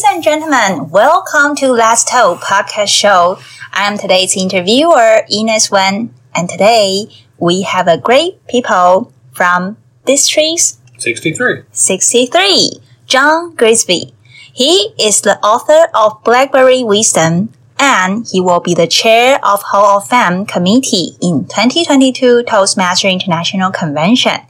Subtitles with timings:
[0.00, 3.38] Ladies and gentlemen, welcome to Let's Talk podcast show.
[3.70, 7.04] I am today's interviewer, Ines Wen, and today
[7.38, 9.76] we have a great people from
[10.06, 11.64] District 63.
[11.70, 14.14] 63, John Grigsby.
[14.32, 19.98] He is the author of Blackberry Wisdom, and he will be the chair of Hall
[19.98, 24.40] of Fame committee in 2022 Toastmaster International Convention.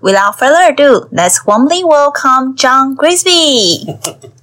[0.00, 3.86] Without further ado, let's warmly welcome John Grigsby.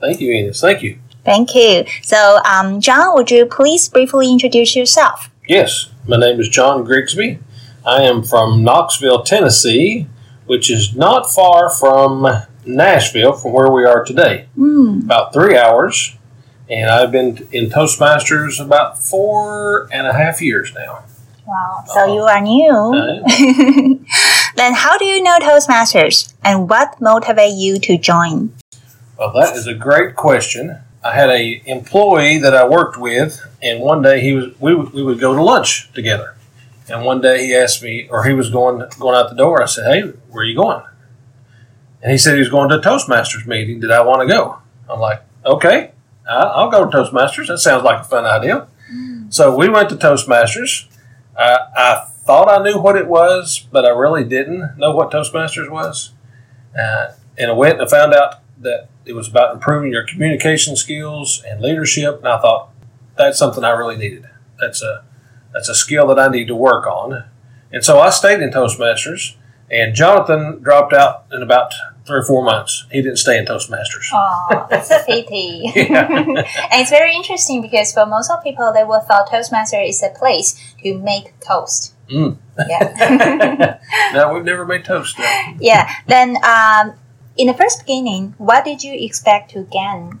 [0.00, 0.60] Thank you, Ines.
[0.60, 0.98] Thank you.
[1.24, 1.84] Thank you.
[2.02, 5.30] So, um, John, would you please briefly introduce yourself?
[5.46, 7.38] Yes, my name is John Grigsby.
[7.84, 10.06] I am from Knoxville, Tennessee,
[10.46, 12.26] which is not far from
[12.64, 14.48] Nashville, from where we are today.
[14.56, 15.04] Mm.
[15.04, 16.16] About three hours.
[16.70, 21.04] And I've been in Toastmasters about four and a half years now.
[21.46, 21.82] Wow.
[21.86, 24.04] So you are new.
[24.56, 28.52] Then how do you know Toastmasters and what motivated you to join?
[29.18, 30.78] Well, that is a great question.
[31.04, 34.92] I had a employee that I worked with, and one day he was we, would-
[34.92, 36.34] we would go to lunch together.
[36.90, 39.62] And one day he asked me, or he was going going out the door.
[39.62, 40.82] I said, "Hey, where are you going?"
[42.02, 43.80] And he said he was going to a Toastmasters meeting.
[43.80, 44.58] Did I want to go?
[44.88, 45.90] I'm like, "Okay,
[46.28, 47.48] I- I'll go to Toastmasters.
[47.48, 48.66] That sounds like a fun idea."
[49.30, 50.86] So we went to Toastmasters.
[51.38, 55.68] I, I thought I knew what it was, but I really didn't know what Toastmasters
[55.70, 56.12] was.
[56.78, 60.76] Uh, and I went and I found out that it was about improving your communication
[60.76, 62.18] skills and leadership.
[62.18, 62.70] And I thought
[63.16, 64.24] that's something I really needed.
[64.60, 65.04] That's a
[65.52, 67.24] that's a skill that I need to work on.
[67.72, 69.34] And so I stayed in Toastmasters.
[69.70, 71.74] And Jonathan dropped out in about
[72.06, 72.86] three or four months.
[72.90, 74.08] He didn't stay in Toastmasters.
[74.14, 75.70] Oh, that's a pity.
[75.76, 80.08] And it's very interesting because for most of people, they will thought Toastmaster is a
[80.08, 81.94] place to make toast.
[82.08, 82.38] Mm.
[82.66, 83.78] Yeah.
[84.14, 85.18] no, we've never made toast.
[85.60, 85.92] yeah.
[86.06, 86.94] Then, um,
[87.38, 90.18] in the first beginning, what did you expect to gain?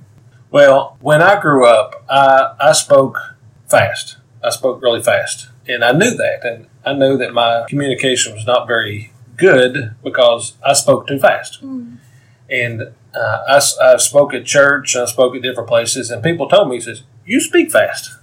[0.50, 3.18] Well, when I grew up, I, I spoke
[3.66, 4.16] fast.
[4.42, 5.48] I spoke really fast.
[5.66, 6.44] And I knew that.
[6.44, 11.60] And I knew that my communication was not very good because I spoke too fast.
[12.50, 12.82] And
[13.14, 16.80] uh, I, I spoke at church, I spoke at different places, and people told me,
[16.80, 18.16] says, you speak fast.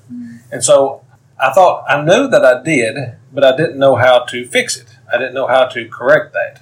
[0.52, 1.04] And so
[1.40, 4.88] I thought, I knew that I did, but I didn't know how to fix it.
[5.14, 6.62] I didn't know how to correct that.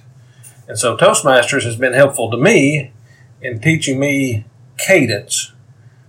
[0.66, 2.92] And so Toastmasters has been helpful to me
[3.40, 4.44] in teaching me
[4.78, 5.52] cadence.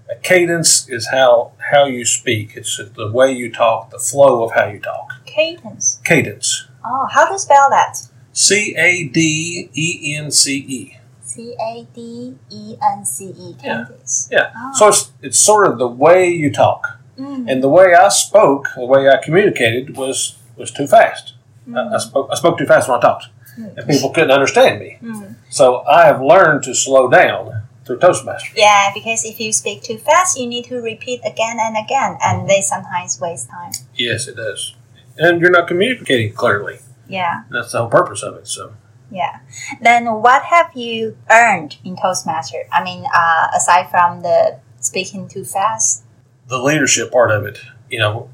[0.10, 2.56] A cadence is how how you speak.
[2.56, 5.26] It's the way you talk, the flow of how you talk.
[5.26, 6.00] Cadence.
[6.06, 6.68] Cadence.
[6.86, 7.98] Oh, how to spell that?
[8.32, 10.98] C A D E N C E.
[11.22, 13.56] C A D E N C E.
[13.62, 14.30] Cadence.
[14.32, 14.52] Yeah.
[14.56, 14.72] Oh.
[14.76, 17.50] So it's it's sort of the way you talk, Mm.
[17.50, 21.34] and the way I spoke, the way I communicated was was too fast.
[21.74, 22.00] I, I mm.
[22.00, 23.28] spoke I spoke too fast when I talked,
[23.58, 24.98] and people couldn't understand me.
[25.02, 25.36] Mm.
[25.50, 28.54] So I have learned to slow down through Toastmasters.
[28.56, 32.50] Yeah, because if you speak too fast, you need to repeat again and again, and
[32.50, 33.72] they sometimes waste time.
[33.96, 34.76] Yes, it does.
[35.18, 36.80] And you're not communicating clearly.
[37.08, 38.48] Yeah, That's the whole purpose of it.
[38.48, 38.74] So.
[39.12, 39.42] yeah.
[39.82, 42.64] Then what have you earned in Toastmaster?
[42.74, 46.04] I mean, uh, aside from the speaking too fast.
[46.48, 47.60] the leadership part of it.
[47.90, 48.30] You know,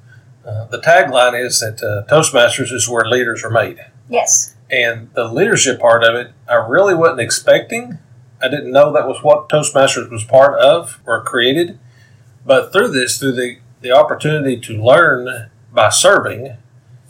[0.45, 3.79] uh, the tagline is that uh, Toastmasters is where leaders are made.
[4.09, 4.50] Yes.
[4.71, 7.99] And the leadership part of it, I really wasn't expecting.
[8.41, 11.77] I didn't know that was what Toastmasters was part of or created.
[12.45, 16.55] But through this, through the, the opportunity to learn by serving,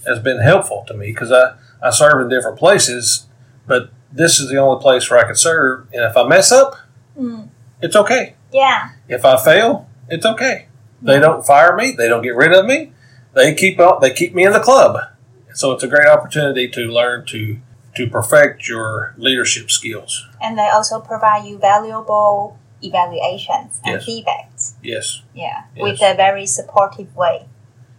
[0.07, 3.27] has been helpful to me because I, I serve in different places,
[3.67, 5.87] but this is the only place where I can serve.
[5.93, 6.75] And if I mess up,
[7.19, 7.49] Mm.
[7.81, 8.35] it's okay.
[8.53, 8.89] Yeah.
[9.09, 10.67] If I fail, it's okay.
[11.01, 11.91] They don't fire me.
[11.91, 12.93] They don't get rid of me.
[13.33, 13.99] They keep up.
[14.01, 14.97] They keep me in the club.
[15.53, 17.57] So it's a great opportunity to learn to
[17.95, 20.25] to perfect your leadership skills.
[20.41, 24.05] And they also provide you valuable evaluations and Yes.
[24.05, 24.73] feedbacks.
[24.81, 25.63] Yes, Yeah.
[25.75, 25.83] Yes.
[25.83, 27.47] With a very supportive way.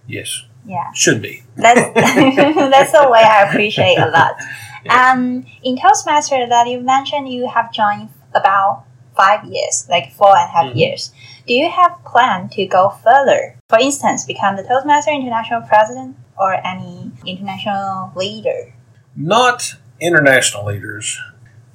[0.07, 0.91] yes, Yeah.
[0.95, 1.43] should be.
[1.57, 4.35] That's that's the way I appreciate a lot.
[4.91, 8.83] Um, in Toastmaster that you mentioned, you have joined about
[9.17, 10.77] five years, like four and a half Mhm.
[10.77, 11.13] years.
[11.47, 13.57] Do you have plan to go further?
[13.69, 18.73] For instance, become the Toastmaster International President or any international leader?
[19.17, 21.19] Not international leaders.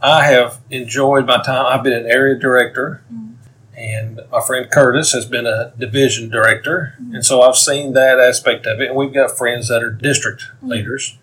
[0.02, 1.66] I have enjoyed my time.
[1.66, 3.34] I've been an area director, Mm.
[3.76, 8.66] and my friend Curtis has been a division director, and so I've seen that aspect
[8.66, 8.88] of it.
[8.88, 11.18] And we've got friends that are district leaders.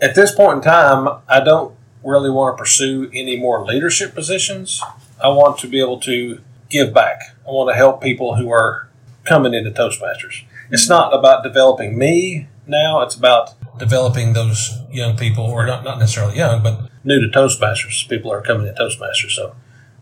[0.00, 4.82] At this point in time, I don't really want to pursue any more leadership positions.
[5.22, 7.20] I want to be able to give back.
[7.46, 8.88] I want to help people who are
[9.24, 10.44] coming into Toastmasters.
[10.70, 15.98] It's not about developing me now, it's about developing those young people, or not, not
[15.98, 19.32] necessarily young, but new to Toastmasters, people are coming to Toastmasters.
[19.32, 19.54] So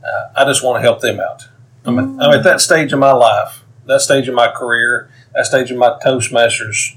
[0.04, 1.48] uh, I just want to help them out.
[1.84, 5.46] I'm, at, I'm at that stage of my life, that stage of my career, that
[5.46, 6.96] stage of my Toastmasters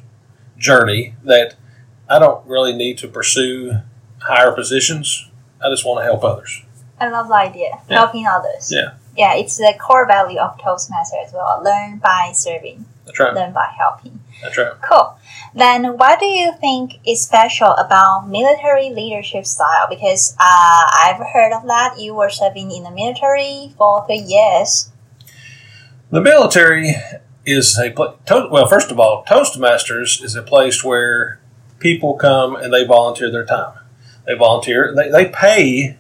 [0.58, 1.56] journey that
[2.10, 3.80] I don't really need to pursue
[4.20, 5.30] higher positions.
[5.64, 6.62] I just want to help others.
[7.00, 7.80] I love the idea.
[7.90, 7.98] Yeah.
[8.00, 8.72] Helping others.
[8.72, 8.94] Yeah.
[9.18, 11.62] Yeah, it's the core value of Toastmaster as well.
[11.64, 13.34] Learn by serving, That's right.
[13.34, 14.20] learn by helping.
[14.42, 14.74] That's right.
[14.82, 15.18] Cool.
[15.54, 19.88] Then, what do you think is special about military leadership style?
[19.90, 21.98] Because uh, I've heard of that.
[21.98, 24.90] You were serving in the military for three years.
[26.12, 26.96] The military
[27.46, 28.68] is a pla to- well.
[28.68, 31.40] First of all, Toastmasters is a place where
[31.80, 33.78] people come and they volunteer their time.
[34.28, 34.94] They volunteer.
[34.96, 35.98] They, they pay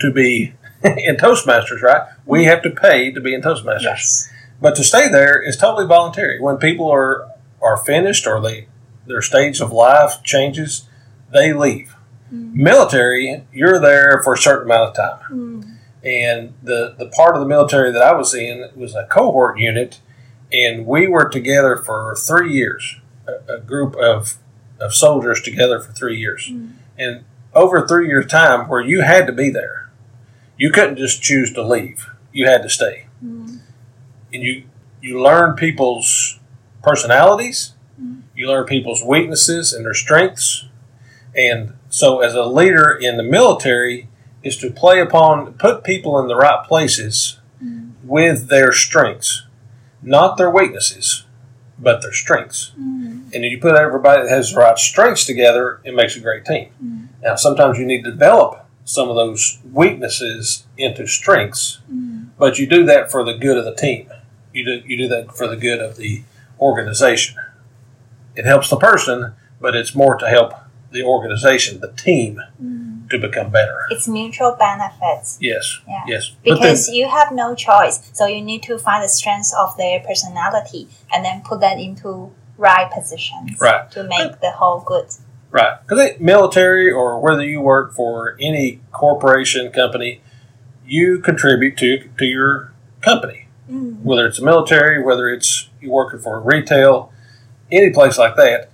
[0.00, 2.08] to be in Toastmasters, right?
[2.26, 2.50] We mm-hmm.
[2.50, 3.82] have to pay to be in Toastmasters.
[3.82, 4.32] Yes.
[4.60, 6.40] But to stay there is totally voluntary.
[6.40, 7.28] When people are
[7.62, 8.68] are finished or they
[9.06, 10.88] their stage of life changes,
[11.32, 11.96] they leave.
[12.32, 12.62] Mm-hmm.
[12.62, 15.18] Military, you're there for a certain amount of time.
[15.30, 15.72] Mm-hmm.
[16.06, 20.00] And the the part of the military that I was in was a cohort unit,
[20.52, 22.96] and we were together for three years.
[23.26, 24.38] A, a group of
[24.78, 26.50] of soldiers together for three years,
[26.96, 27.24] and
[27.54, 29.89] over three years' time where you had to be there.
[30.60, 32.06] You couldn't just choose to leave.
[32.32, 33.06] You had to stay.
[33.24, 33.56] Mm-hmm.
[34.32, 34.64] And you
[35.00, 36.38] you learn people's
[36.82, 38.20] personalities, mm-hmm.
[38.36, 40.66] you learn people's weaknesses and their strengths,
[41.34, 44.08] and so as a leader in the military
[44.42, 48.06] is to play upon put people in the right places mm-hmm.
[48.06, 49.46] with their strengths,
[50.02, 51.24] not their weaknesses,
[51.78, 52.72] but their strengths.
[53.32, 56.68] And you put everybody that has the right strengths together, it makes a great team.
[57.22, 61.80] Now, sometimes you need to develop some of those weaknesses into strengths,
[62.38, 64.08] but you do that for the good of the team.
[64.52, 66.22] You do you do that for the good of the
[66.60, 67.36] organization.
[68.36, 70.54] It helps the person, but it's more to help
[70.92, 72.40] the organization, the team,
[73.10, 73.86] to become better.
[73.90, 75.38] It's mutual benefits.
[75.40, 76.02] Yes, Yeah.
[76.06, 76.30] yes.
[76.30, 78.00] But then- Because you have no choice.
[78.12, 82.32] So you need to find the strengths of their personality and then put that into
[82.56, 83.88] right positions Right.
[83.92, 85.06] to make the whole good.
[85.50, 85.78] Right.
[85.86, 90.20] Because military or whether you work for any corporation, company,
[90.86, 93.48] you contribute to, to your company.
[93.70, 94.04] Mm-hmm.
[94.04, 97.12] Whether it's a military, whether it's you're working for retail,
[97.70, 98.70] any place like that,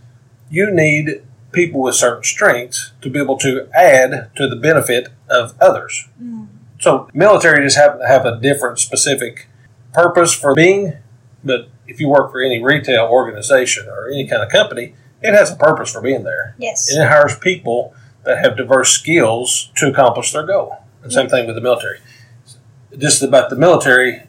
[0.51, 5.55] you need people with certain strengths to be able to add to the benefit of
[5.61, 6.09] others.
[6.23, 6.45] Mm-hmm.
[6.79, 9.49] So military just happen to have a different specific
[9.93, 10.95] purpose for being,
[11.43, 14.95] but if you work for any retail organization or any kind of company,
[15.27, 16.91] it has a purpose for being there Yes.
[16.93, 17.95] and it hires people
[18.25, 20.79] that have diverse skills to accomplish their goal.
[21.03, 21.99] And same thing with the military.
[22.97, 24.23] Just about the military,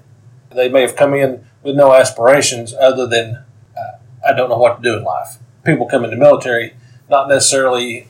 [0.53, 3.43] they may have come in with no aspirations other than
[3.77, 3.97] uh,
[4.27, 5.37] I don't know what to do in life.
[5.65, 6.73] People come into military
[7.09, 8.07] not necessarily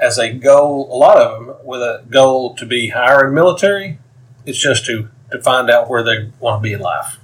[0.00, 0.88] as a goal.
[0.90, 3.98] A lot of them with a goal to be higher in military.
[4.46, 7.18] It's just to to find out where they want to be in life.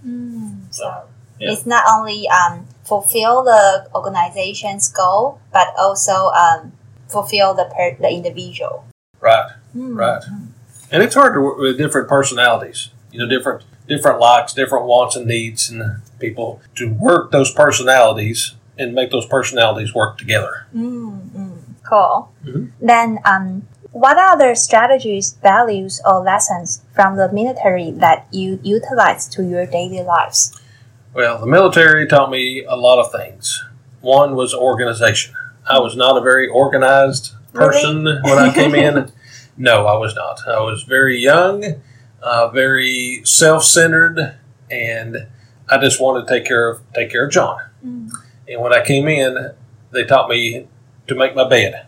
[0.71, 1.03] So
[1.41, 1.53] Yeah.
[1.53, 6.73] it's not only um, fulfill the organization's goal, but also um,
[7.09, 8.85] fulfill the per- the individual.
[9.21, 9.51] Right.
[9.75, 10.23] Right.
[10.91, 15.17] And it's hard to work with different personalities, you know, different different likes, different wants
[15.17, 20.67] and needs, and people to work those personalities and make those personalities work together.
[20.73, 21.19] Hmm.
[21.89, 22.33] Cool.
[22.45, 22.71] Mhm.
[22.81, 29.45] Then, um, what other strategies, values, or lessons from the military that you utilize to
[29.45, 30.53] your daily lives?
[31.17, 33.65] Well, the military taught me a lot of things.
[34.03, 35.35] One was organization.
[35.67, 39.11] I was not a very organized person when I came in.
[39.59, 40.47] No, I was not.
[40.47, 41.81] I was very young,
[42.21, 44.37] uh, very self-centered,
[44.71, 45.17] and
[45.71, 47.61] I just wanted to take care of take care of John.
[48.47, 49.53] And when I came in,
[49.93, 50.67] they taught me
[51.07, 51.87] to make my bed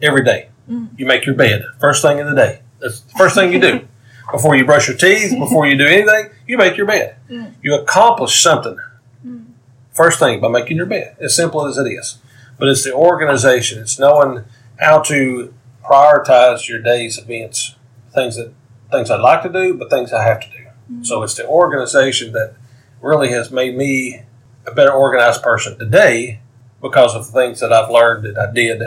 [0.00, 0.48] every day.
[0.96, 2.62] You make your bed first thing in the day.
[2.78, 3.86] That's the first thing you do
[4.32, 6.30] before you brush your teeth, before you do anything.
[6.46, 7.16] You make your bed.
[7.28, 7.54] Mm.
[7.62, 8.78] You accomplish something
[9.24, 9.46] mm.
[9.92, 11.16] first thing by making your bed.
[11.20, 12.18] As simple as it is,
[12.58, 13.80] but it's the organization.
[13.80, 14.44] It's knowing
[14.78, 17.76] how to prioritize your day's events,
[18.14, 18.52] things that
[18.90, 20.66] things I'd like to do, but things I have to do.
[20.92, 21.06] Mm.
[21.06, 22.54] So it's the organization that
[23.00, 24.22] really has made me
[24.66, 26.40] a better organized person today
[26.82, 28.82] because of the things that I've learned that I did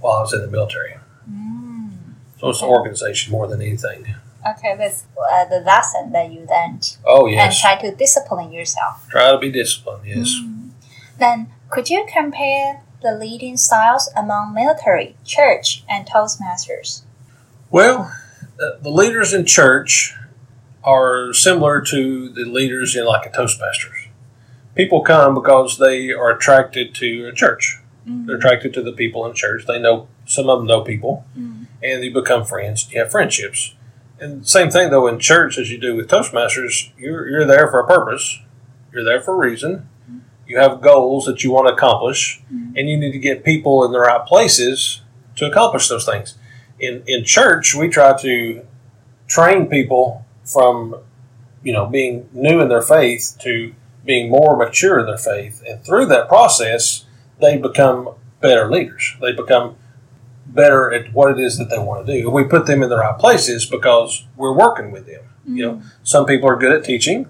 [0.00, 0.96] while I was in the military.
[2.38, 4.14] So it's the organization more than anything.
[4.50, 7.44] Okay, that's uh, the lesson that you learned, Oh yes.
[7.44, 9.06] and try to discipline yourself.
[9.08, 10.06] try to be disciplined.
[10.06, 10.34] Yes.
[11.18, 17.02] Then, could you compare the leading styles among military, church, and Toastmasters?
[17.70, 18.12] Well,
[18.60, 20.14] uh, the leaders in church
[20.84, 24.08] are similar to the leaders in like a Toastmasters.
[24.74, 27.80] People come because they are attracted to a church.
[28.08, 29.64] They're attracted to the people in church.
[29.66, 32.86] They know some of them know people, and you become friends.
[32.92, 33.74] You have friendships.
[34.18, 37.80] And same thing though in church as you do with Toastmasters, you're you're there for
[37.80, 38.40] a purpose.
[38.92, 39.88] You're there for a reason.
[40.46, 42.76] You have goals that you want to accomplish, mm-hmm.
[42.76, 45.02] and you need to get people in the right places
[45.36, 46.36] to accomplish those things.
[46.78, 48.64] In in church, we try to
[49.26, 50.96] train people from
[51.62, 55.84] you know being new in their faith to being more mature in their faith, and
[55.84, 57.04] through that process,
[57.40, 59.16] they become better leaders.
[59.20, 59.76] They become
[60.56, 62.26] better at what it is that they want to do.
[62.26, 65.22] And we put them in the right places because we're working with them.
[65.46, 65.88] You know, mm-hmm.
[66.02, 67.28] some people are good at teaching.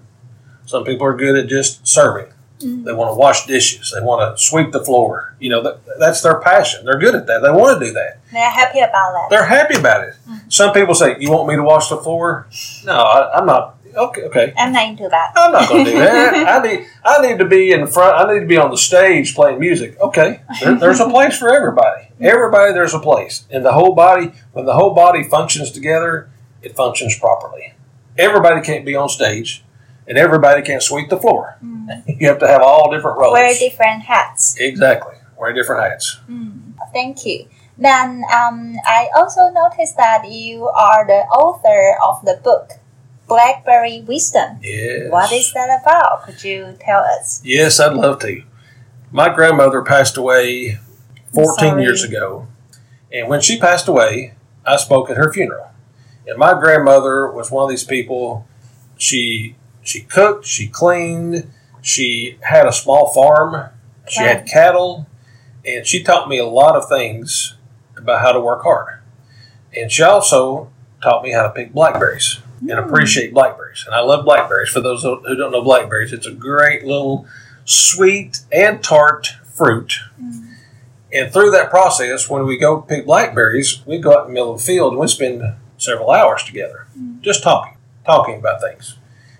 [0.65, 2.33] Some people are good at just serving.
[2.59, 2.85] Mm-hmm.
[2.85, 3.93] They want to wash dishes.
[3.93, 5.35] They want to sweep the floor.
[5.39, 6.85] You know, that, that's their passion.
[6.85, 7.41] They're good at that.
[7.41, 8.19] They want to do that.
[8.31, 9.27] They're happy about that.
[9.29, 10.15] They're happy about it.
[10.27, 10.49] Mm-hmm.
[10.49, 12.47] Some people say, "You want me to wash the floor?"
[12.83, 13.75] No, I, I'm not.
[13.95, 14.53] Okay, okay.
[14.57, 15.33] I'm not into that.
[15.35, 16.47] I'm not going to do that.
[16.63, 18.17] I need I need to be in front.
[18.17, 19.99] I need to be on the stage playing music.
[19.99, 22.06] Okay, there, there's a place for everybody.
[22.19, 23.45] Everybody, there's a place.
[23.49, 26.29] And the whole body, when the whole body functions together,
[26.61, 27.73] it functions properly.
[28.17, 29.63] Everybody can't be on stage,
[30.07, 31.57] and everybody can't sweep the floor.
[32.07, 33.33] You have to have all different roles.
[33.33, 34.55] Wear different hats.
[34.59, 35.15] exactly.
[35.39, 36.19] Wear different hats.
[36.91, 37.47] Thank you.
[37.77, 42.71] Then um, I also noticed that you are the author of the book
[43.27, 44.57] Blackberry Wisdom.
[44.61, 45.11] Yes.
[45.11, 46.23] What is that about?
[46.25, 47.41] Could you tell us?
[47.45, 48.43] Yes, I'd love to.
[49.11, 50.79] My grandmother passed away
[51.33, 51.83] 14 sorry.
[51.83, 52.47] years ago.
[53.11, 54.33] And when she passed away,
[54.65, 55.71] I spoke at her funeral.
[56.25, 58.45] And my grandmother was one of these people.
[58.97, 61.49] She she cooked, she cleaned,
[61.81, 63.69] she had a small farm,
[64.09, 65.07] she had cattle,
[65.65, 67.55] and she taught me a lot of things
[67.95, 68.99] about how to work hard.
[69.75, 70.69] And she also
[71.01, 72.79] taught me how to pick blackberries and hmm.
[72.79, 73.83] appreciate blackberries.
[73.85, 74.69] And I love blackberries.
[74.69, 77.25] For those who don't know blackberries, it's a great little
[77.65, 79.99] sweet and tart fruit.
[80.19, 80.46] Hmm.
[81.11, 84.53] And through that process, when we go pick blackberries, we go out in the middle
[84.53, 85.41] of the field and we spend
[85.77, 87.21] several hours together mm.
[87.21, 88.97] just talking, talking about things.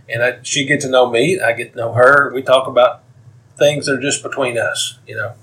[0.10, 2.32] And I, she get to know me, I get to know her.
[2.34, 3.04] We talk about
[3.58, 5.34] things that are just between us, you know.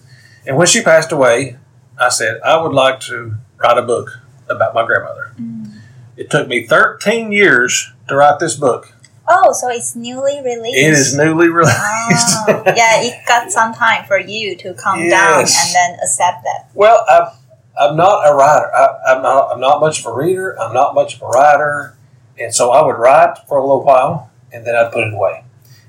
[0.46, 1.58] And when she passed away,
[1.98, 5.34] I said, I would like to write a book about my grandmother.
[5.38, 5.80] Mm.
[6.16, 8.93] It took me 13 years to write this book.
[9.26, 10.76] Oh, so it's newly released.
[10.76, 11.78] It is newly oh, released.
[11.78, 16.70] Oh, yeah, it got some time for you to calm down and then accept that.
[16.74, 17.28] Well, I'm,
[17.78, 18.74] I'm not a writer.
[18.74, 19.52] I, I'm not.
[19.52, 20.60] I'm not much of a reader.
[20.60, 21.96] I'm not much of a writer,
[22.38, 25.44] and so I would write for a little while, and then I'd put it away.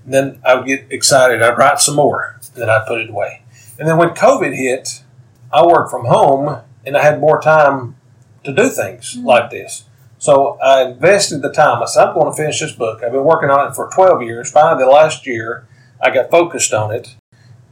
[0.05, 1.41] And then I would get excited.
[1.41, 3.41] I'd write some more, and then I'd put it away.
[3.77, 5.03] And then when COVID hit,
[5.51, 7.95] I worked from home, and I had more time
[8.43, 9.25] to do things mm-hmm.
[9.25, 9.85] like this.
[10.17, 11.81] So I invested the time.
[11.81, 13.03] I said, I'm going to finish this book.
[13.03, 14.49] I've been working on it for 12 years.
[14.49, 15.67] Finally, the last year,
[16.01, 17.15] I got focused on it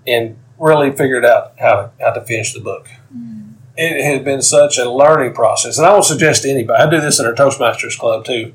[0.05, 2.87] and really figured out how to, how to finish the book.
[3.15, 3.53] Mm.
[3.75, 5.77] It has been such a learning process.
[5.77, 8.53] And I will suggest to anybody, I do this in our Toastmasters Club too,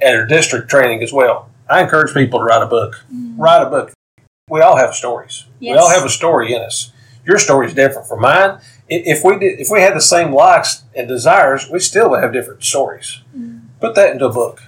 [0.00, 1.50] at our district training as well.
[1.68, 3.04] I encourage people to write a book.
[3.12, 3.34] Mm.
[3.36, 3.92] Write a book.
[4.48, 5.46] We all have stories.
[5.60, 6.92] We all have a story in us.
[7.24, 8.60] Your story is different from mine.
[8.92, 12.32] If we did, if we had the same likes and desires, we still would have
[12.32, 13.20] different stories.
[13.80, 14.62] Put that into a book.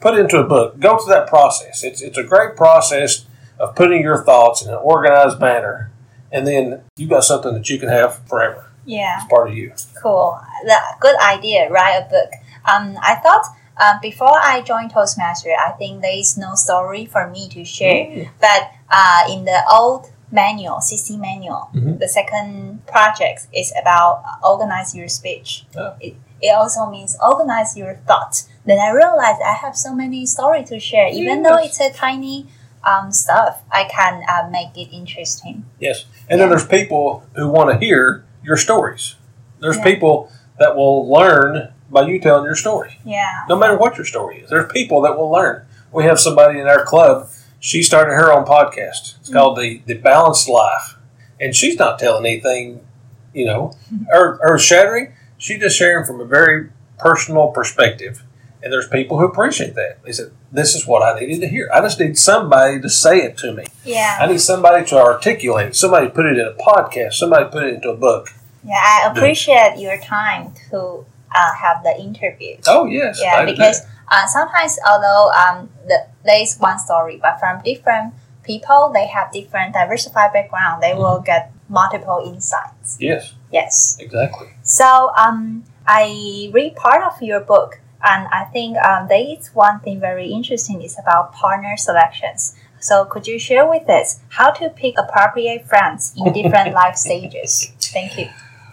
[0.00, 0.80] Put it into a book.
[0.80, 1.84] Go through that process.
[1.84, 3.24] It's it's a great process
[3.58, 5.92] of putting your thoughts in an organized manner,
[6.32, 8.72] and then you got something that you can have forever.
[8.84, 9.18] Yeah.
[9.18, 9.72] It's part of you.
[10.02, 10.40] Cool.
[10.64, 11.70] The, good idea.
[11.70, 12.32] Write a book.
[12.68, 13.44] Um, I thought
[13.76, 18.06] uh, before I joined Toastmaster, I think there is no story for me to share.
[18.06, 18.28] Mm.
[18.40, 21.98] But uh, in the old manual, CC manual, Mhm.
[22.00, 25.64] the second project is about uh, organize your speech.
[25.76, 25.92] Oh.
[26.00, 28.48] It, it also means organize your thoughts.
[28.64, 32.46] Then I realized I have so many stories to share, even though it's a tiny
[32.84, 33.62] um, stuff.
[33.70, 35.64] I can uh, make it interesting.
[35.78, 36.04] Yes.
[36.28, 39.14] And then there's people who want to hear your stories.
[39.60, 39.84] There's Yeah.
[39.84, 43.44] people that will learn by you telling your story, Yeah.
[43.48, 44.50] no matter what your story is.
[44.50, 45.62] There's people that will learn.
[45.92, 47.28] We have somebody in our club.
[47.62, 49.14] She started her own podcast.
[49.20, 49.34] It's mm-hmm.
[49.34, 50.96] called the the Balanced Life,
[51.40, 52.84] and she's not telling anything,
[53.32, 54.04] you know, mm-hmm.
[54.12, 55.12] or or shattering.
[55.38, 58.24] She's just sharing from a very personal perspective.
[58.64, 60.02] And there's people who appreciate that.
[60.02, 61.70] They said, "This is what I needed to hear.
[61.72, 64.18] I just need somebody to say it to me." Yeah.
[64.20, 65.76] I need somebody to articulate it.
[65.76, 67.12] Somebody put it in a podcast.
[67.14, 68.30] Somebody put it into a book.
[68.64, 72.64] Yeah, I appreciate your time to uh, have the interviews.
[72.68, 77.38] Oh yes, yeah, do because uh, sometimes although um, the, there is one story, but
[77.40, 80.82] from different people, they have different diversified background.
[80.82, 81.24] They will Mm-hmm.
[81.24, 82.96] get multiple insights.
[83.00, 83.96] yes, Yes.
[84.00, 84.48] exactly.
[84.62, 89.80] So um, I read part of your book, and I think um, there is one
[89.80, 92.54] thing very interesting is about partner selections.
[92.80, 97.72] So could you share with us how to pick appropriate friends in different life stages?
[97.80, 98.28] Thank you.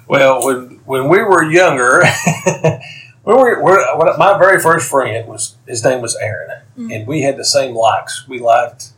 [0.09, 2.01] Well, when when we were younger,
[3.25, 6.95] we were, when my very first friend was his name was Aaron, Mm.
[6.95, 8.25] and we had the same likes.
[8.27, 8.89] We liked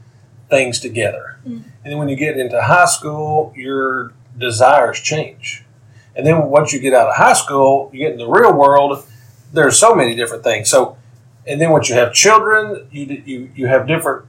[0.50, 1.40] things together.
[1.46, 1.64] Mm.
[1.84, 5.64] And then when you get into high school, your desires change.
[6.16, 9.04] And then once you get out of high school, you get in the real world.
[9.52, 10.70] There's so many different things.
[10.70, 10.96] So,
[11.48, 14.26] and then once you have children, you you you have different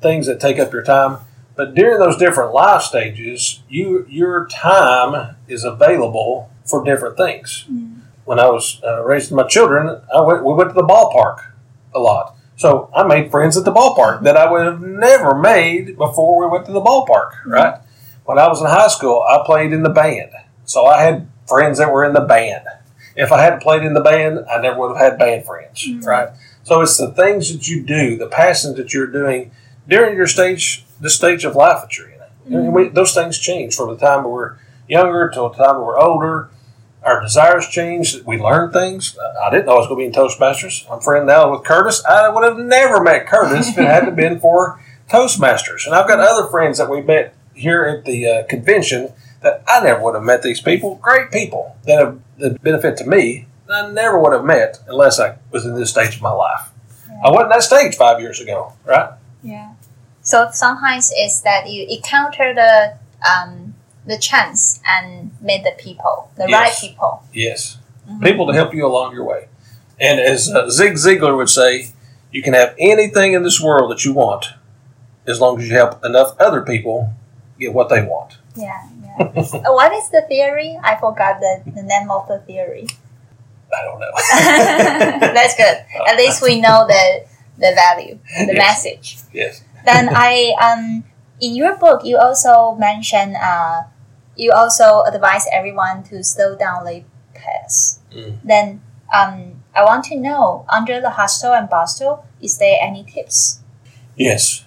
[0.00, 1.18] things that take up your time.
[1.54, 7.66] But during those different life stages, you your time is available for different things.
[7.70, 8.00] Mm-hmm.
[8.24, 11.52] When I was uh, raising my children, I went we went to the ballpark
[11.94, 12.36] a lot.
[12.56, 16.50] So I made friends at the ballpark that I would have never made before we
[16.50, 17.32] went to the ballpark.
[17.32, 17.52] Mm-hmm.
[17.52, 17.80] Right?
[18.24, 20.30] When I was in high school, I played in the band,
[20.64, 22.64] so I had friends that were in the band.
[23.14, 25.84] If I hadn't played in the band, I never would have had band friends.
[25.84, 26.06] Mm-hmm.
[26.08, 26.28] Right?
[26.62, 29.50] So it's the things that you do, the passions that you're doing
[29.88, 32.20] during your stage, the stage of life that you're in.
[32.46, 34.56] And we, those things change from the time we're
[34.88, 36.48] younger till the time we're older.
[37.04, 38.16] Our desires change.
[38.24, 39.16] We learn things.
[39.44, 40.90] I didn't know I was going to be in Toastmasters.
[40.90, 42.04] I'm friend now with Curtis.
[42.04, 44.80] I would have never met Curtis if it hadn't been for
[45.10, 45.86] Toastmasters.
[45.86, 49.82] And I've got other friends that we met here at the uh, convention that I
[49.82, 50.96] never would have met these people.
[51.02, 53.46] Great people that have that benefit to me.
[53.66, 56.68] that I never would have met unless I was in this stage of my life.
[57.24, 59.12] I wasn't that stage five years ago, right?
[59.42, 59.74] Yeah.
[60.22, 62.96] So sometimes it's that you encounter the
[63.28, 63.74] um,
[64.06, 66.60] the chance and meet the people, the Yes.
[66.60, 67.22] right people.
[67.32, 67.78] Yes.
[68.20, 69.46] People to help you along your way.
[70.00, 71.90] And as uh, Zig Ziglar would say,
[72.32, 74.46] you can have anything in this world that you want
[75.26, 77.12] as long as you help enough other people
[77.60, 78.38] get what they want.
[78.56, 79.28] Yeah, yeah.
[79.70, 80.76] What is the theory?
[80.82, 82.86] I forgot the, the name of the theory.
[83.72, 84.10] I don't know.
[85.32, 85.76] That's good.
[86.08, 87.24] At least we know the
[87.58, 88.66] the value, the Yes.
[88.66, 89.16] message.
[89.32, 89.62] yes.
[89.84, 91.04] Then I um
[91.40, 93.84] in your book you also mention uh
[94.36, 97.04] you also advise everyone to slow down late
[97.34, 98.00] pace.
[98.14, 98.38] Mm.
[98.44, 103.60] Then um I want to know under the hustle and bustle, is there any tips?
[104.16, 104.64] Yes.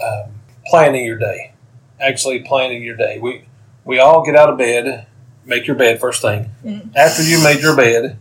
[0.00, 1.52] Um, planning your day.
[2.00, 3.18] Actually, planning your day.
[3.18, 3.46] We
[3.84, 5.06] we all get out of bed,
[5.44, 6.50] make your bed first thing.
[6.64, 6.94] Mm.
[6.96, 8.18] After you made your bed,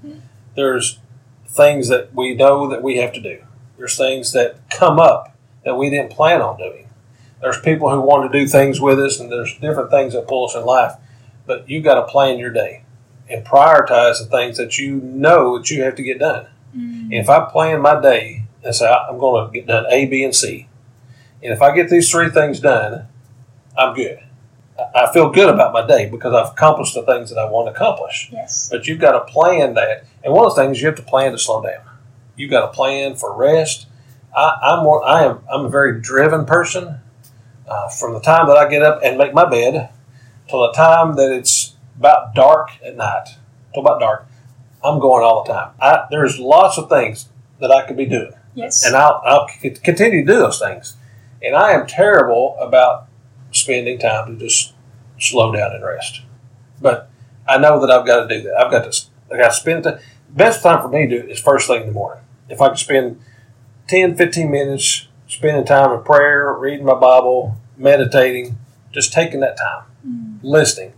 [0.56, 1.00] there's
[1.48, 3.44] things that we know that we have to do.
[3.78, 5.33] There's things that come up
[5.66, 6.90] that we didn't plan on doing.
[7.42, 10.46] There's people who want to do things with us, and there's different things that pull
[10.48, 10.94] us in life.
[11.46, 12.84] But you've got to plan your day
[13.30, 16.48] and prioritize the things that you know that you have to get done.
[16.74, 20.24] And if I plan my day and say I'm going to get done A, B,
[20.24, 20.68] and C,
[21.42, 23.08] and if I get these three things done,
[23.78, 24.20] I'm good.
[24.80, 27.68] I- I feel good about my day because I've accomplished the things that I want
[27.68, 28.30] to accomplish.
[28.32, 28.70] Yes.
[28.72, 31.32] But you've got to plan that, and one of the things you have to plan
[31.34, 31.82] to slow down.
[32.36, 33.86] You've got to plan for rest.
[34.36, 37.00] I, I'm one, I am I'm a very driven person.
[37.68, 39.90] Uh, from the time that I get up and make my bed
[40.50, 43.30] till the time that it's about dark at night,
[43.74, 44.28] till about dark,
[44.84, 45.72] I'm going all the time.
[45.80, 47.30] I, there's lots of things
[47.62, 48.86] that I could be doing Yes.
[48.86, 50.98] and I'll, I'll c- continue to do those things.
[51.42, 53.08] And I am terrible about
[53.52, 54.74] spending time to just
[55.20, 56.22] slow down and rest.
[56.82, 57.10] But
[57.48, 58.56] I know that I've got to do that.
[58.58, 61.32] I've got to I got to spend the best time for me to do it
[61.32, 62.24] is first thing in the morning.
[62.50, 63.22] If I can spend
[63.88, 68.58] 10, 15 minutes spending time in prayer, reading my Bible, meditating,
[68.92, 70.40] just taking that time, mm.
[70.42, 70.94] listening.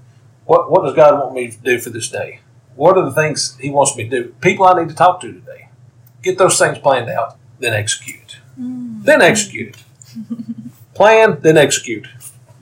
[0.45, 2.41] What what does God want me to do for this day?
[2.75, 4.29] What are the things He wants me to do?
[4.41, 5.69] People I need to talk to today.
[6.21, 8.37] Get those things planned out, then execute.
[8.59, 9.03] Mm.
[9.03, 9.77] Then execute.
[10.93, 12.07] Plan, then execute.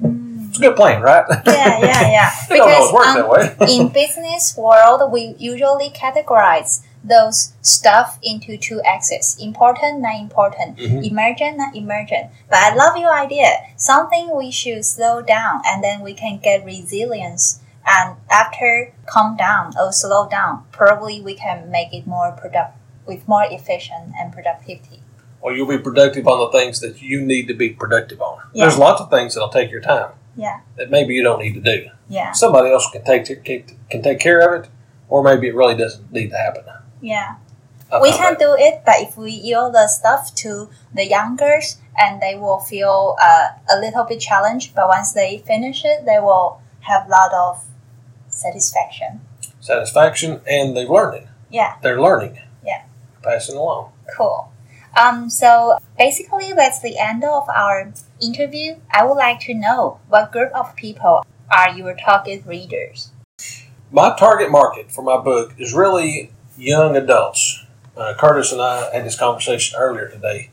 [0.02, 0.50] Mm.
[0.50, 1.26] It's a good plan, right?
[1.48, 2.32] yeah, yeah, yeah.
[2.50, 3.76] I don't know Because um, that way.
[3.76, 11.04] in business world, we usually categorize those stuff into two axes: important, not important; Mhm.
[11.12, 12.30] emergent, not emergent.
[12.50, 13.50] But I love your idea.
[13.76, 17.60] Something we should slow down, and then we can get resilience.
[17.86, 23.28] And after calm down or slow down, probably we can make it more product with
[23.28, 25.04] more efficient and productivity.
[25.42, 28.38] Or you'll be productive on the things that you need to be productive on.
[28.54, 28.64] Yeah.
[28.64, 31.60] There's lots of things that'll take your time Yeah, that maybe you don't need to
[31.60, 31.90] do.
[32.08, 34.70] yeah, Somebody else can take can take care of it,
[35.10, 36.64] or maybe it really doesn't need to happen.
[37.04, 37.36] Yeah.
[37.92, 38.40] I we can that.
[38.40, 43.16] do it, but if we yield the stuff to the youngers, and they will feel
[43.22, 44.74] uh, a little bit challenged.
[44.74, 47.64] But once they finish it, they will have a lot of
[48.30, 49.22] satisfaction.
[49.60, 51.28] satisfaction and they're learning.
[51.52, 52.40] Yeah, They're learning.
[52.66, 52.84] Yeah.
[53.22, 53.92] Passing along.
[54.18, 54.50] cool.
[54.98, 58.78] Um, so basically, that's the end of our interview.
[58.92, 63.12] I would like to know what group of people are your target readers.
[63.92, 67.64] My target market for my book is really young adults.
[67.96, 70.50] Uh, Curtis and I had this conversation earlier today.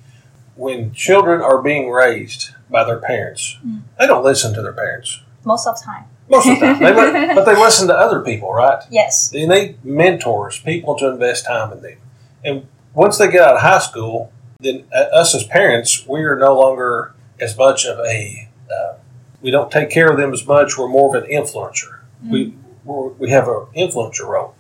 [0.57, 3.83] When children are being raised by their parents, Mm.
[3.99, 5.21] they don't listen to their parents.
[5.45, 6.05] Most of the time.
[6.29, 8.83] Most of the time, they li- but they listen to other people, right?
[8.91, 9.31] Yes.
[9.31, 11.97] They need mentors, people to invest time in them.
[12.45, 16.37] And once they get out of high school, then uh, us as parents, we are
[16.37, 18.49] no longer as much of a.
[18.71, 18.95] Uh,
[19.41, 20.77] we don't take care of them as much.
[20.77, 22.01] We're more of an influencer.
[22.29, 24.55] We we're, we have an influencer role,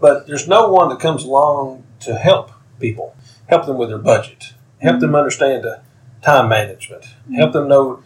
[0.00, 3.16] but there's no one that comes along to help people,
[3.48, 5.16] help them with their budget, help them mm-hmm.
[5.16, 5.80] understand the
[6.22, 7.34] time management, mm-hmm.
[7.34, 8.02] help them know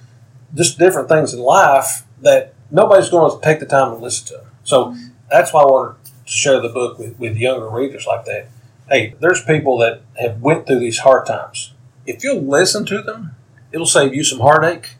[0.55, 4.45] just different things in life that nobody's going to take the time to listen to.
[4.65, 5.09] So mm-hmm.
[5.31, 8.49] that's why I wanted to share the book with, with younger readers like that.
[8.89, 11.75] Hey, there's people that have went through these hard times.
[12.07, 13.37] If you'll listen to them,
[13.73, 14.97] it'll save you some heartache.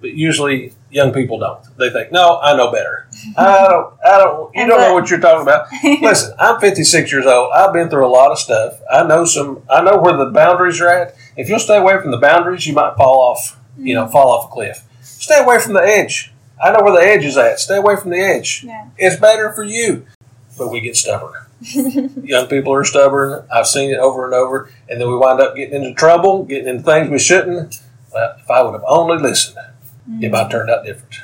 [0.00, 1.60] But usually, young people don't.
[1.78, 3.08] They think, "No, I know better.
[3.36, 3.94] I don't.
[4.04, 4.54] I don't.
[4.54, 5.68] You don't know what you're talking about."
[6.02, 7.52] Listen, I'm 56 years old.
[7.52, 8.80] I've been through a lot of stuff.
[8.90, 9.62] I know some.
[9.70, 11.16] I know where the boundaries are at.
[11.36, 13.58] If you'll stay away from the boundaries, you might fall off.
[13.78, 14.12] You know, mm.
[14.12, 14.84] fall off a cliff.
[15.02, 16.32] Stay away from the edge.
[16.62, 17.60] I know where the edge is at.
[17.60, 18.64] Stay away from the edge.
[18.64, 18.88] Yeah.
[18.96, 20.06] It's better for you.
[20.56, 21.42] But we get stubborn.
[21.60, 23.46] Young people are stubborn.
[23.52, 26.68] I've seen it over and over, and then we wind up getting into trouble, getting
[26.68, 27.80] into things we shouldn't.
[28.12, 29.58] Well, if I would have only listened,
[30.08, 30.22] Mm.
[30.22, 31.16] it might turned out different.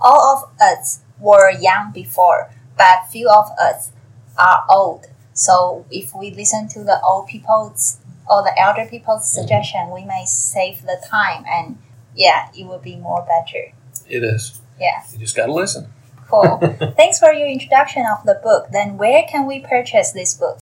[0.00, 3.92] All of us were young before, but few of us
[4.38, 5.06] are old.
[5.32, 9.42] So if we listen to the old people's or the elder people's mm-hmm.
[9.42, 11.78] suggestion, we may save the time and
[12.14, 13.72] yeah, it will be more better.
[14.08, 14.60] It is.
[14.80, 15.02] Yeah.
[15.12, 15.92] You just got to listen.
[16.28, 16.58] Cool.
[16.96, 18.68] Thanks for your introduction of the book.
[18.72, 20.58] Then where can we purchase this book?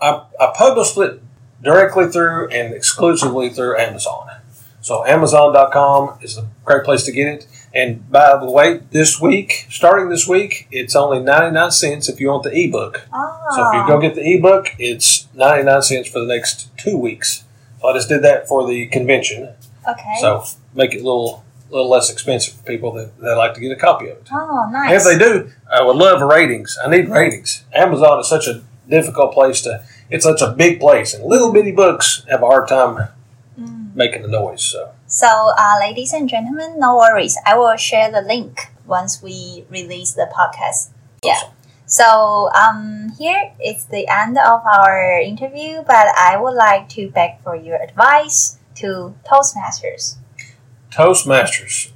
[0.00, 1.22] I, I published it
[1.62, 4.28] directly through and exclusively through Amazon.
[4.82, 7.46] So Amazon.com is a great place to get it.
[7.72, 12.28] And by the way, this week, starting this week, it's only 99 cents if you
[12.28, 13.06] want the ebook.
[13.14, 13.46] Oh.
[13.54, 13.86] So if you ah.
[13.86, 17.44] go get the ebook, it's 99 cents for the next two weeks.
[17.80, 19.54] So I just did that for the convention.
[19.88, 20.14] okay.
[20.20, 23.72] So make it a little little less expensive for people that, that like to get
[23.72, 24.28] a copy of it.
[24.30, 25.06] oh, And nice.
[25.06, 26.76] if they do, I would love ratings.
[26.84, 27.64] I need ratings.
[27.72, 29.82] Amazon is such a difficult place to.
[30.10, 33.08] It's such a big place, and little bitty books have a hard time.
[33.94, 34.62] Making the noise.
[34.62, 35.28] So So,
[35.58, 37.36] uh, ladies and gentlemen, no worries.
[37.46, 40.90] I will share the link once we release the podcast.
[41.24, 41.50] Yeah.
[41.86, 47.40] So, um, here is the end of our interview, but I would like to beg
[47.44, 50.16] for your advice to Toastmasters.
[50.90, 51.90] Toastmasters,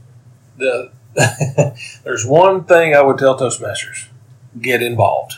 [0.56, 0.92] the
[2.04, 4.09] there's one thing I would tell Toastmasters:
[4.61, 5.37] get involved.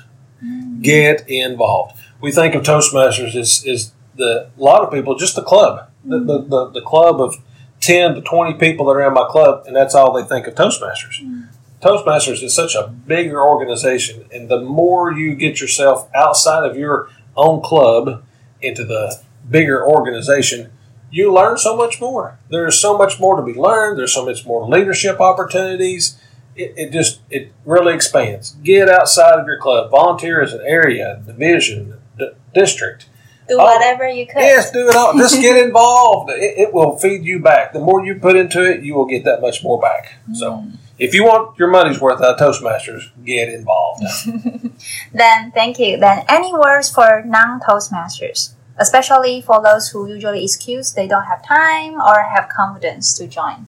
[0.81, 1.97] Get involved.
[2.21, 6.19] We think of Toastmasters as is the a lot of people just the club, the,
[6.19, 7.37] the, the, the club of
[7.81, 10.55] ten to twenty people that are in my club, and that's all they think of
[10.55, 11.23] Toastmasters.
[11.23, 11.49] Mm.
[11.81, 17.09] Toastmasters is such a bigger organization, and the more you get yourself outside of your
[17.37, 18.25] own club
[18.61, 20.73] into the bigger organization,
[21.11, 22.39] you learn so much more.
[22.51, 23.99] There's so much more to be learned.
[23.99, 26.19] There's so much more leadership opportunities.
[26.57, 28.57] It, it just it really expands.
[28.65, 29.93] Get outside of your club.
[29.93, 33.09] Volunteer as an area, division, d- district.
[33.49, 34.41] Do Oh, whatever you could.
[34.41, 35.17] Yes, do it all.
[35.17, 36.31] Just get involved.
[36.31, 37.73] It, it will feed you back.
[37.73, 40.15] The more you put into it, you will get that much more back.
[40.35, 40.65] So,
[40.99, 44.05] if you want your money's worth out of Toastmasters, get involved.
[45.13, 45.97] Then, thank you.
[45.97, 51.45] Then, any words for non Toastmasters, especially for those who usually excuse they don't have
[51.45, 53.67] time or have confidence to join?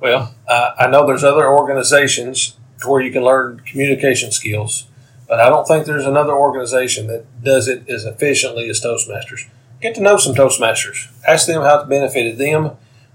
[0.00, 4.86] Well, uh, I know there's other organizations where you can learn communication skills,
[5.28, 9.46] but I don't think there's another organization that does it as efficiently as Toastmasters.
[9.80, 11.08] Get to know some Toastmasters.
[11.26, 12.72] Ask them how it benefited them.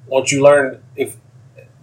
[0.08, 1.16] Once you learn if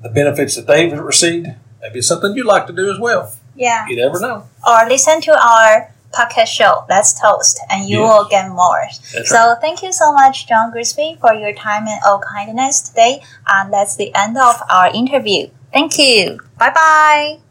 [0.02, 1.48] the benefits that they've received,
[1.82, 3.34] maybe it's something you'd like to do as well.
[3.54, 3.86] Yeah.
[3.88, 4.48] You never know.
[4.66, 8.08] Or listen to our podcast show, Let's Toast, and you Yes.
[8.10, 8.82] will get more.
[9.12, 13.22] That's So thank you so much, John Grigsby, for your time and all kindness today.
[13.46, 15.50] And that's the end of our interview.
[15.72, 16.40] Thank you.
[16.58, 17.49] Bye bye.